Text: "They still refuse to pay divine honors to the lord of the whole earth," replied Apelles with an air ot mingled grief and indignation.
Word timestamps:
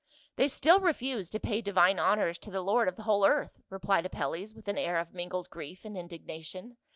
"They 0.35 0.47
still 0.47 0.79
refuse 0.79 1.29
to 1.29 1.39
pay 1.39 1.61
divine 1.61 1.99
honors 1.99 2.39
to 2.39 2.49
the 2.49 2.61
lord 2.63 2.87
of 2.87 2.95
the 2.95 3.03
whole 3.03 3.23
earth," 3.23 3.61
replied 3.69 4.07
Apelles 4.07 4.55
with 4.55 4.67
an 4.67 4.79
air 4.79 4.97
ot 4.97 5.13
mingled 5.13 5.51
grief 5.51 5.85
and 5.85 5.95
indignation. 5.95 6.77